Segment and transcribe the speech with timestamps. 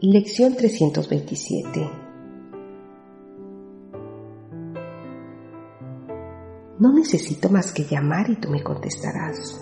[0.00, 1.90] Lección 327
[6.78, 9.60] No necesito más que llamar y tú me contestarás.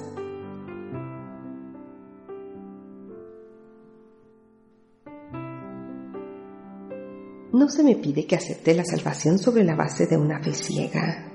[7.54, 11.32] No se me pide que acepte la salvación sobre la base de una fe ciega,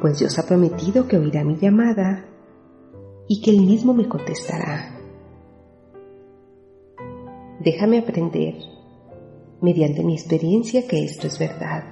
[0.00, 2.26] pues Dios ha prometido que oirá mi llamada
[3.28, 4.97] y que Él mismo me contestará.
[7.70, 8.54] Déjame aprender,
[9.60, 11.84] mediante mi experiencia, que esto es verdad.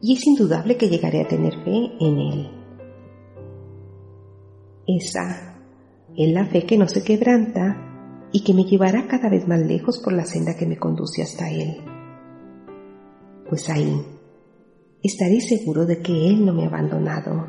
[0.00, 2.50] Y es indudable que llegaré a tener fe en Él.
[4.86, 5.62] Esa
[6.16, 9.98] es la fe que no se quebranta y que me llevará cada vez más lejos
[9.98, 11.82] por la senda que me conduce hasta Él.
[13.46, 14.00] Pues ahí
[15.02, 17.46] estaré seguro de que Él no me ha abandonado,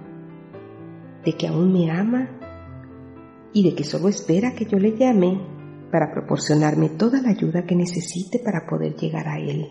[1.23, 2.37] de que aún me ama
[3.53, 5.60] y de que solo espera que yo le llame
[5.91, 9.67] para proporcionarme toda la ayuda que necesite para poder llegar a Él.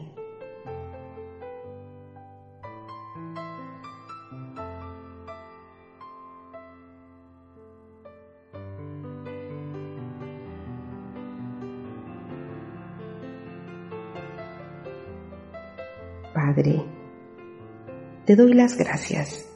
[16.34, 16.84] Padre,
[18.24, 19.48] te doy las gracias,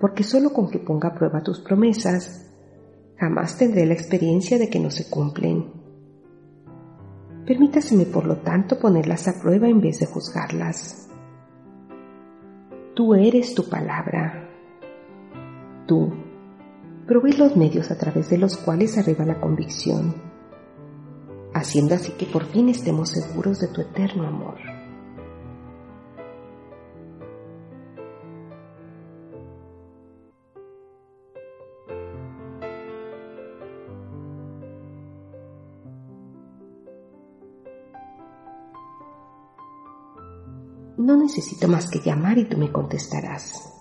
[0.00, 2.50] porque solo con que ponga a prueba tus promesas,
[3.16, 5.85] jamás tendré la experiencia de que no se cumplen.
[7.46, 11.08] Permítaseme, por lo tanto, ponerlas a prueba en vez de juzgarlas.
[12.94, 14.48] Tú eres tu palabra.
[15.86, 16.12] Tú
[17.06, 20.14] provees los medios a través de los cuales arriba la convicción,
[21.54, 24.75] haciendo así que por fin estemos seguros de tu eterno amor.
[40.98, 43.75] No necesito más que llamar y tú me contestarás.